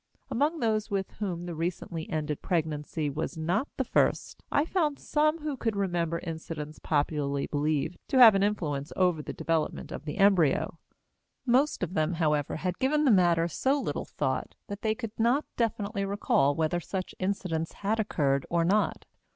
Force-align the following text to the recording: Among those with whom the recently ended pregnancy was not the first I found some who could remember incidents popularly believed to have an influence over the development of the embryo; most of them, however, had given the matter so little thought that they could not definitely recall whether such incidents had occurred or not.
Among 0.31 0.61
those 0.61 0.89
with 0.89 1.11
whom 1.19 1.45
the 1.45 1.53
recently 1.53 2.09
ended 2.09 2.41
pregnancy 2.41 3.07
was 3.07 3.37
not 3.37 3.67
the 3.77 3.83
first 3.83 4.41
I 4.51 4.65
found 4.65 4.97
some 4.97 5.41
who 5.41 5.55
could 5.55 5.75
remember 5.75 6.17
incidents 6.23 6.79
popularly 6.79 7.45
believed 7.45 7.99
to 8.07 8.17
have 8.17 8.33
an 8.33 8.41
influence 8.41 8.91
over 8.95 9.21
the 9.21 9.31
development 9.31 9.91
of 9.91 10.05
the 10.05 10.17
embryo; 10.17 10.79
most 11.45 11.83
of 11.83 11.93
them, 11.93 12.13
however, 12.13 12.55
had 12.55 12.79
given 12.79 13.05
the 13.05 13.11
matter 13.11 13.47
so 13.47 13.79
little 13.79 14.05
thought 14.05 14.55
that 14.69 14.81
they 14.81 14.95
could 14.95 15.13
not 15.19 15.45
definitely 15.55 16.03
recall 16.03 16.55
whether 16.55 16.79
such 16.79 17.13
incidents 17.19 17.71
had 17.85 17.99
occurred 17.99 18.43
or 18.49 18.65
not. 18.65 19.05